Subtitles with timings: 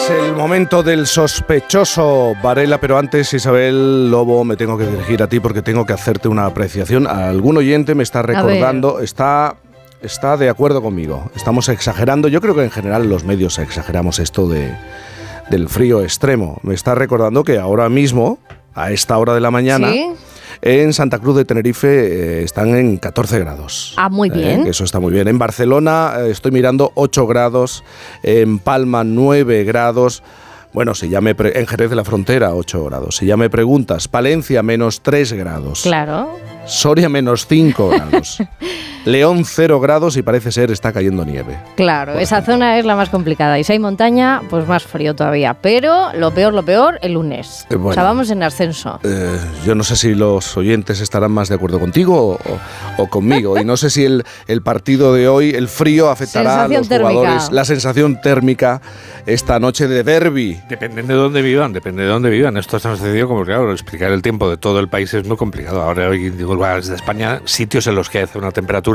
[0.00, 5.28] Es el momento del sospechoso Varela, pero antes, Isabel Lobo, me tengo que dirigir a
[5.28, 7.06] ti porque tengo que hacerte una apreciación.
[7.06, 9.56] Algún oyente me está recordando, está,
[10.00, 11.30] está de acuerdo conmigo.
[11.36, 12.28] Estamos exagerando.
[12.28, 14.72] Yo creo que en general los medios exageramos esto de,
[15.50, 16.58] del frío extremo.
[16.62, 18.38] Me está recordando que ahora mismo,
[18.74, 19.92] a esta hora de la mañana,
[20.62, 21.88] en Santa Cruz de Tenerife
[22.40, 23.94] eh, están en 14 grados.
[23.96, 24.66] Ah, muy Eh, bien.
[24.66, 25.28] eso está muy bien.
[25.28, 27.82] En Barcelona eh, estoy mirando 8 grados,
[28.22, 30.22] en Palma 9 grados.
[30.72, 33.16] Bueno, si ya me pre- en Jerez de la Frontera 8 grados.
[33.16, 35.82] Si ya me preguntas, Palencia menos 3 grados.
[35.82, 36.36] Claro.
[36.66, 38.38] Soria menos 5 grados.
[39.04, 41.58] León 0 grados y parece ser está cayendo nieve.
[41.76, 43.58] Claro, esa zona es la más complicada.
[43.58, 45.54] Y si hay montaña, pues más frío todavía.
[45.54, 47.66] Pero lo peor, lo peor, el lunes.
[47.70, 47.90] Eh, bueno.
[47.90, 49.00] O sea, vamos en ascenso.
[49.02, 53.58] Eh, yo no sé si los oyentes estarán más de acuerdo contigo o, o- conmigo.
[53.58, 56.88] Y no sé si el, el partido de hoy, el frío, afectará a Sensación los
[56.88, 57.10] térmica.
[57.12, 57.50] jugadores.
[57.52, 58.82] La sensación térmica
[59.26, 60.60] esta noche de derby.
[60.68, 62.56] Depende de dónde vivan, depende de dónde vivan.
[62.56, 65.36] Esto es tan sencillo como, claro, explicar el tiempo de todo el país es muy
[65.36, 65.80] complicado.
[65.82, 68.89] Ahora, hoy, digo, desde España, sitios en los que hace una temperatura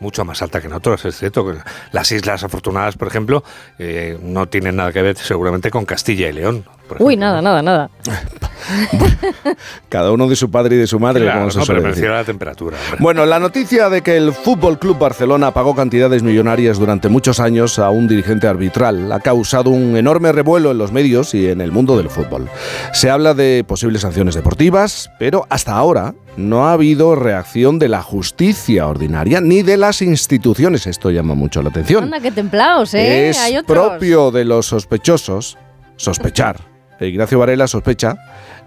[0.00, 1.04] mucho más alta que en otros.
[1.04, 1.44] Es cierto
[1.92, 3.44] las Islas Afortunadas, por ejemplo,
[3.78, 6.64] eh, no tienen nada que ver seguramente con Castilla y León.
[6.86, 7.90] Por Uy, nada, nada, nada.
[9.88, 11.90] Cada uno de su padre y de su madre, Claro, como se no, suele pero
[11.90, 12.10] me decir.
[12.10, 12.76] la temperatura.
[12.84, 12.98] hombre.
[13.00, 17.78] Bueno, la noticia de que el Fútbol Club Barcelona pagó cantidades millonarias durante muchos años
[17.78, 21.70] a un dirigente arbitral ha causado un enorme revuelo en los medios y en el
[21.72, 22.48] mundo del fútbol.
[22.92, 28.02] Se habla de posibles sanciones deportivas, pero hasta ahora no ha habido reacción de la
[28.02, 30.86] justicia ordinaria ni de las instituciones.
[30.86, 32.04] Esto llama mucho la atención.
[32.04, 33.30] Anda, qué templados, ¿eh?
[33.30, 33.78] Es hay otros.
[33.78, 35.56] propio de los sospechosos
[35.96, 36.56] sospechar.
[37.00, 38.16] Ignacio Varela sospecha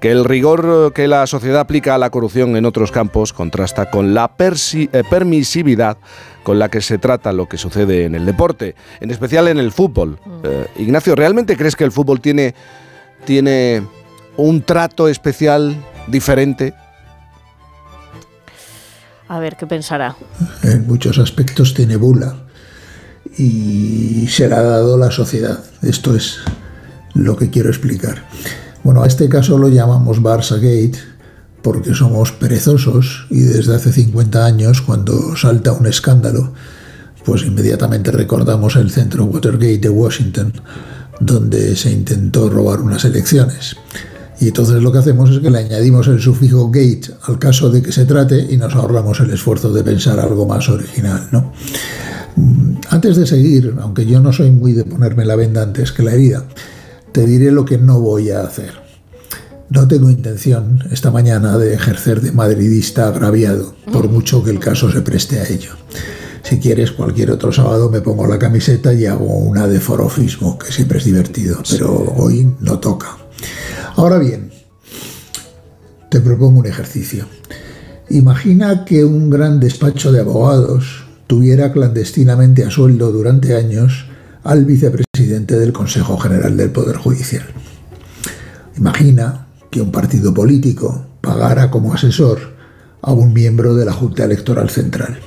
[0.00, 4.12] que el rigor que la sociedad aplica a la corrupción en otros campos contrasta con
[4.14, 5.96] la persi- eh, permisividad
[6.42, 9.72] con la que se trata lo que sucede en el deporte, en especial en el
[9.72, 10.18] fútbol.
[10.44, 12.54] Eh, Ignacio, ¿realmente crees que el fútbol tiene,
[13.24, 13.82] tiene
[14.36, 15.74] un trato especial
[16.08, 16.74] diferente?
[19.28, 20.14] A ver, ¿qué pensará?
[20.62, 22.36] en muchos aspectos tiene bula
[23.38, 25.58] y se le ha dado la sociedad.
[25.82, 26.38] Esto es
[27.16, 28.24] lo que quiero explicar.
[28.84, 30.98] Bueno, a este caso lo llamamos Barça Gate
[31.62, 36.52] porque somos perezosos y desde hace 50 años cuando salta un escándalo,
[37.24, 40.52] pues inmediatamente recordamos el centro Watergate de Washington
[41.18, 43.76] donde se intentó robar unas elecciones.
[44.38, 47.82] Y entonces lo que hacemos es que le añadimos el sufijo gate al caso de
[47.82, 51.26] que se trate y nos ahorramos el esfuerzo de pensar algo más original.
[52.36, 56.02] Mm, Antes de seguir, aunque yo no soy muy de ponerme la venda antes que
[56.02, 56.44] la herida,
[57.16, 58.74] te diré lo que no voy a hacer.
[59.70, 64.92] No tengo intención esta mañana de ejercer de madridista agraviado, por mucho que el caso
[64.92, 65.70] se preste a ello.
[66.42, 70.70] Si quieres, cualquier otro sábado me pongo la camiseta y hago una de forofismo, que
[70.70, 73.16] siempre es divertido, pero hoy no toca.
[73.94, 74.50] Ahora bien,
[76.10, 77.24] te propongo un ejercicio.
[78.10, 84.04] Imagina que un gran despacho de abogados tuviera clandestinamente a sueldo durante años
[84.44, 87.44] al vicepresidente del Consejo General del Poder Judicial.
[88.78, 92.54] Imagina que un partido político pagara como asesor
[93.02, 95.18] a un miembro de la Junta Electoral Central.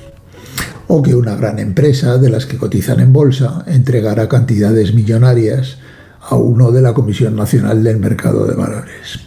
[0.88, 5.78] O que una gran empresa de las que cotizan en bolsa entregara cantidades millonarias
[6.20, 9.20] a uno de la Comisión Nacional del Mercado de Valores.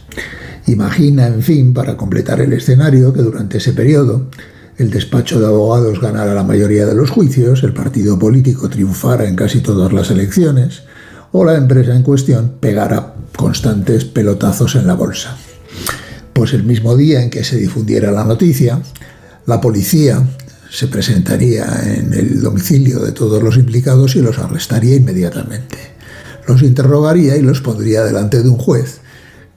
[0.66, 4.28] Imagina, en fin, para completar el escenario, que durante ese periodo
[4.76, 9.36] el despacho de abogados ganara la mayoría de los juicios, el partido político triunfara en
[9.36, 10.82] casi todas las elecciones,
[11.32, 15.36] o la empresa en cuestión pegara constantes pelotazos en la bolsa.
[16.32, 18.80] Pues el mismo día en que se difundiera la noticia,
[19.46, 20.22] la policía
[20.70, 25.78] se presentaría en el domicilio de todos los implicados y los arrestaría inmediatamente.
[26.48, 28.98] Los interrogaría y los pondría delante de un juez,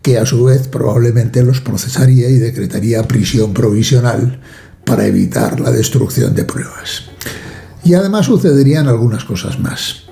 [0.03, 4.39] que a su vez probablemente los procesaría y decretaría prisión provisional
[4.87, 7.03] para evitar la destrucción de pruebas.
[7.83, 10.03] Y además sucederían algunas cosas más.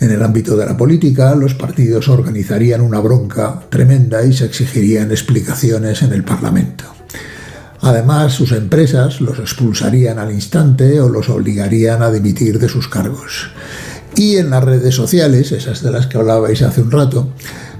[0.00, 5.10] En el ámbito de la política, los partidos organizarían una bronca tremenda y se exigirían
[5.10, 6.84] explicaciones en el Parlamento.
[7.80, 13.50] Además, sus empresas los expulsarían al instante o los obligarían a dimitir de sus cargos.
[14.14, 17.32] Y en las redes sociales, esas de las que hablabais hace un rato,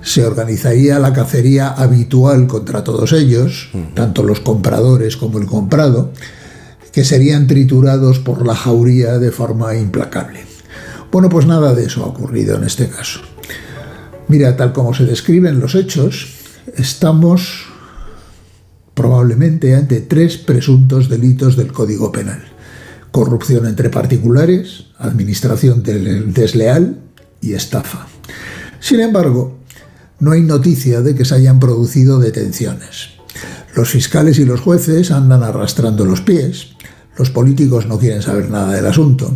[0.09, 6.13] se organizaría la cacería habitual contra todos ellos, tanto los compradores como el comprado,
[6.93, 10.41] que serían triturados por la jauría de forma implacable.
[11.13, 13.21] Bueno, pues nada de eso ha ocurrido en este caso.
[14.29, 16.29] Mira, tal como se describen los hechos,
[16.75, 17.67] estamos
[18.95, 22.45] probablemente ante tres presuntos delitos del Código Penal.
[23.11, 26.99] Corrupción entre particulares, administración desleal
[27.43, 28.07] y estafa.
[28.81, 29.59] Sin embargo,
[30.21, 33.11] no hay noticia de que se hayan producido detenciones.
[33.75, 36.69] Los fiscales y los jueces andan arrastrando los pies,
[37.17, 39.35] los políticos no quieren saber nada del asunto,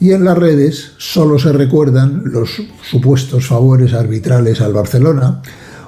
[0.00, 5.42] y en las redes solo se recuerdan los supuestos favores arbitrales al Barcelona,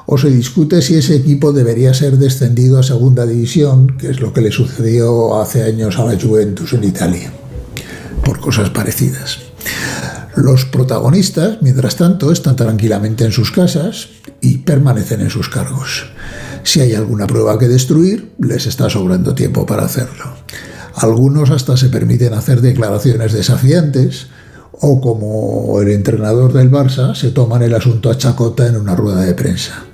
[0.07, 4.33] o se discute si ese equipo debería ser descendido a segunda división, que es lo
[4.33, 7.33] que le sucedió hace años a la Juventus en Italia,
[8.25, 9.41] por cosas parecidas.
[10.37, 14.09] Los protagonistas, mientras tanto, están tranquilamente en sus casas
[14.43, 16.05] y permanecen en sus cargos.
[16.63, 20.25] Si hay alguna prueba que destruir, les está sobrando tiempo para hacerlo.
[20.95, 24.27] Algunos hasta se permiten hacer declaraciones desafiantes
[24.73, 29.23] o como el entrenador del Barça se toman el asunto a chacota en una rueda
[29.23, 29.85] de prensa.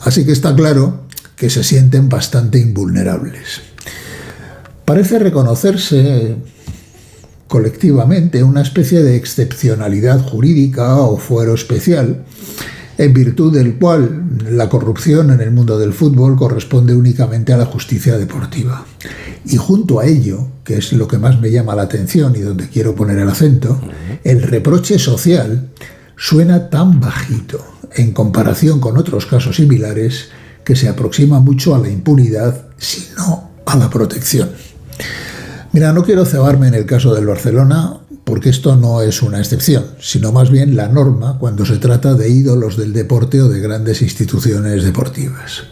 [0.00, 1.02] Así que está claro
[1.34, 3.62] que se sienten bastante invulnerables.
[4.84, 6.36] Parece reconocerse
[7.48, 12.24] colectivamente una especie de excepcionalidad jurídica o fuero especial,
[12.98, 17.64] en virtud del cual la corrupción en el mundo del fútbol corresponde únicamente a la
[17.64, 18.84] justicia deportiva.
[19.46, 22.68] Y junto a ello, que es lo que más me llama la atención y donde
[22.68, 23.80] quiero poner el acento,
[24.24, 25.70] el reproche social
[26.16, 27.64] suena tan bajito
[27.94, 30.28] en comparación con otros casos similares
[30.64, 34.50] que se aproxima mucho a la impunidad, sino a la protección.
[35.78, 39.84] Mira, no quiero cebarme en el caso del Barcelona porque esto no es una excepción,
[40.00, 44.02] sino más bien la norma cuando se trata de ídolos del deporte o de grandes
[44.02, 45.62] instituciones deportivas.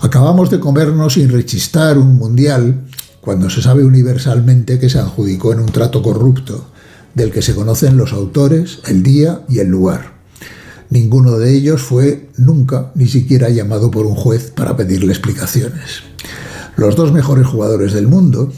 [0.00, 2.86] Acabamos de comernos sin rechistar un mundial
[3.20, 6.68] cuando se sabe universalmente que se adjudicó en un trato corrupto,
[7.12, 10.14] del que se conocen los autores, el día y el lugar.
[10.88, 16.04] Ninguno de ellos fue nunca ni siquiera llamado por un juez para pedirle explicaciones.
[16.76, 18.50] Los dos mejores jugadores del mundo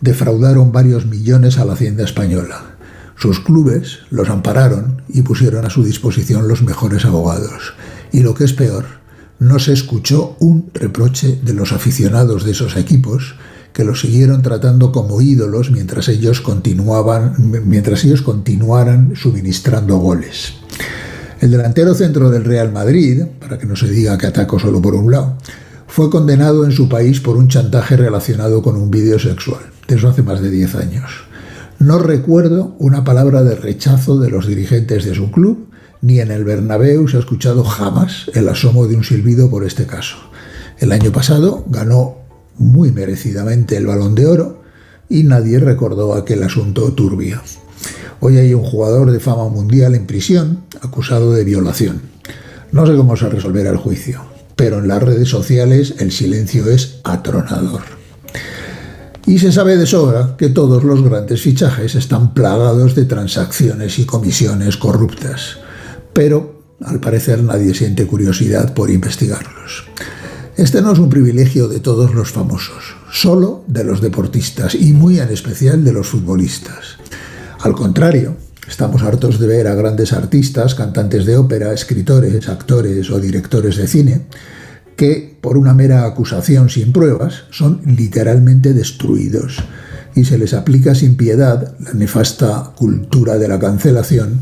[0.00, 2.76] defraudaron varios millones a la hacienda española.
[3.16, 7.74] Sus clubes los ampararon y pusieron a su disposición los mejores abogados.
[8.12, 8.84] Y lo que es peor,
[9.38, 13.34] no se escuchó un reproche de los aficionados de esos equipos
[13.72, 17.34] que los siguieron tratando como ídolos mientras ellos continuaban
[17.66, 20.54] mientras ellos continuaran suministrando goles.
[21.40, 24.94] El delantero centro del Real Madrid, para que no se diga que atacó solo por
[24.94, 25.36] un lado,
[25.86, 29.73] fue condenado en su país por un chantaje relacionado con un vídeo sexual.
[29.88, 31.10] De eso hace más de 10 años.
[31.78, 35.68] No recuerdo una palabra de rechazo de los dirigentes de su club,
[36.00, 39.86] ni en el Bernabéu se ha escuchado jamás el asomo de un silbido por este
[39.86, 40.16] caso.
[40.78, 42.16] El año pasado ganó
[42.56, 44.62] muy merecidamente el balón de oro
[45.08, 47.40] y nadie recordó aquel asunto turbio.
[48.20, 52.02] Hoy hay un jugador de fama mundial en prisión acusado de violación.
[52.72, 54.22] No sé cómo se resolverá el juicio,
[54.56, 57.82] pero en las redes sociales el silencio es atronador.
[59.26, 64.04] Y se sabe de sobra que todos los grandes fichajes están plagados de transacciones y
[64.04, 65.58] comisiones corruptas,
[66.12, 69.86] pero al parecer nadie siente curiosidad por investigarlos.
[70.56, 75.18] Este no es un privilegio de todos los famosos, solo de los deportistas y muy
[75.18, 76.98] en especial de los futbolistas.
[77.60, 78.36] Al contrario,
[78.68, 83.88] estamos hartos de ver a grandes artistas, cantantes de ópera, escritores, actores o directores de
[83.88, 84.26] cine,
[84.96, 89.58] que por una mera acusación sin pruebas son literalmente destruidos
[90.14, 94.40] y se les aplica sin piedad la nefasta cultura de la cancelación,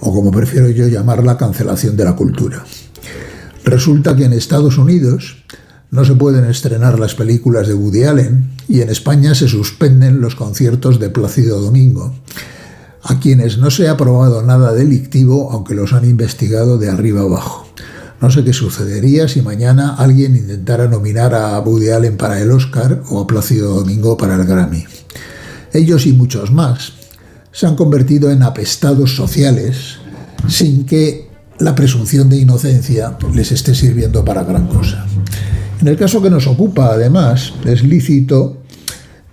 [0.00, 2.64] o como prefiero yo llamarla, cancelación de la cultura.
[3.64, 5.44] Resulta que en Estados Unidos
[5.92, 10.34] no se pueden estrenar las películas de Woody Allen y en España se suspenden los
[10.34, 12.16] conciertos de Plácido Domingo
[13.04, 17.61] a quienes no se ha probado nada delictivo, aunque los han investigado de arriba abajo.
[18.22, 23.02] No sé qué sucedería si mañana alguien intentara nominar a Woody Allen para el Oscar
[23.10, 24.84] o a Plácido Domingo para el Grammy.
[25.72, 26.92] Ellos y muchos más
[27.50, 29.96] se han convertido en apestados sociales
[30.48, 35.04] sin que la presunción de inocencia les esté sirviendo para gran cosa.
[35.80, 38.62] En el caso que nos ocupa, además, es lícito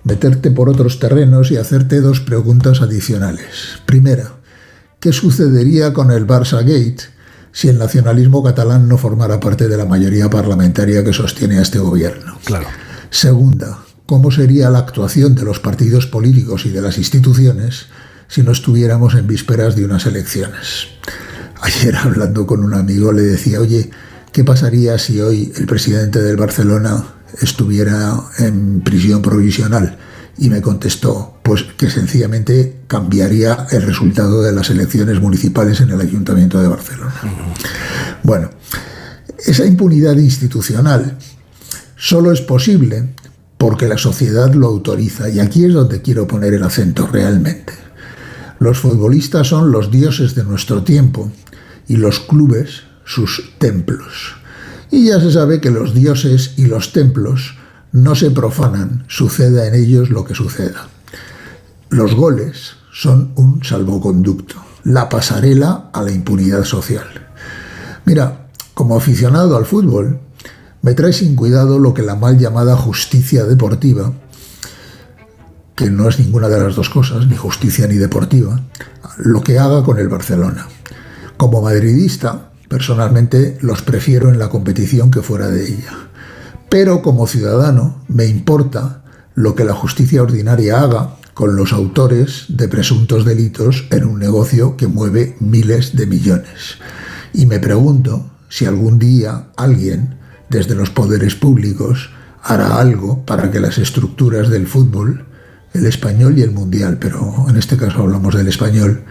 [0.04, 3.84] meterte por otros terrenos y hacerte dos preguntas adicionales.
[3.86, 4.34] Primera,
[5.00, 7.19] ¿qué sucedería con el Barça Gate
[7.52, 11.80] si el nacionalismo catalán no formara parte de la mayoría parlamentaria que sostiene a este
[11.80, 12.38] gobierno?
[12.46, 12.68] Claro.
[13.10, 17.88] Segunda, ¿cómo sería la actuación de los partidos políticos y de las instituciones
[18.28, 20.88] si no estuviéramos en vísperas de unas elecciones?
[21.62, 23.90] Ayer hablando con un amigo le decía, oye,
[24.32, 27.04] ¿qué pasaría si hoy el presidente del Barcelona
[27.42, 29.98] estuviera en prisión provisional.
[30.38, 36.00] Y me contestó, pues que sencillamente cambiaría el resultado de las elecciones municipales en el
[36.00, 37.16] Ayuntamiento de Barcelona.
[38.22, 38.52] Bueno,
[39.44, 41.18] esa impunidad institucional
[41.98, 43.16] solo es posible
[43.58, 45.28] porque la sociedad lo autoriza.
[45.28, 47.74] Y aquí es donde quiero poner el acento realmente.
[48.60, 51.32] Los futbolistas son los dioses de nuestro tiempo
[51.88, 54.36] y los clubes sus templos.
[54.92, 57.56] Y ya se sabe que los dioses y los templos
[57.92, 60.90] no se profanan, suceda en ellos lo que suceda.
[61.90, 67.08] Los goles son un salvoconducto, la pasarela a la impunidad social.
[68.06, 70.20] Mira, como aficionado al fútbol,
[70.84, 74.14] me trae sin cuidado lo que la mal llamada justicia deportiva,
[75.76, 78.62] que no es ninguna de las dos cosas, ni justicia ni deportiva,
[79.18, 80.68] lo que haga con el Barcelona.
[81.38, 85.94] Como madridista, personalmente los prefiero en la competición que fuera de ella.
[86.70, 89.02] Pero como ciudadano me importa
[89.34, 94.76] lo que la justicia ordinaria haga con los autores de presuntos delitos en un negocio
[94.76, 96.80] que mueve miles de millones.
[97.32, 100.18] Y me pregunto si algún día alguien,
[100.50, 102.10] desde los poderes públicos,
[102.44, 105.28] hará algo para que las estructuras del fútbol,
[105.74, 109.06] el español y el mundial, pero en este caso hablamos del español,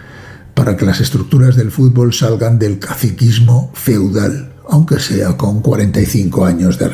[0.53, 6.77] para que las estructuras del fútbol salgan del caciquismo feudal, aunque sea con 45 años
[6.77, 6.85] de